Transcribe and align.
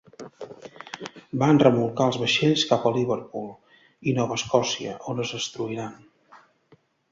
Van 1.43 1.59
remolcar 1.63 2.07
els 2.13 2.17
vaixells 2.21 2.63
cap 2.71 2.89
a 2.89 2.93
Liverpool 2.97 3.47
i 4.13 4.17
Nova 4.21 4.41
Escòcia, 4.43 4.99
on 5.15 5.25
es 5.27 5.37
destruiran. 5.37 5.97